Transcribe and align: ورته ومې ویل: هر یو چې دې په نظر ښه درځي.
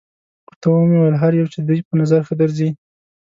ورته 0.49 0.65
ومې 0.69 0.97
ویل: 0.99 1.15
هر 1.21 1.31
یو 1.39 1.51
چې 1.53 1.59
دې 1.67 1.77
په 1.87 1.93
نظر 2.01 2.21
ښه 2.27 2.33
درځي. 2.41 2.69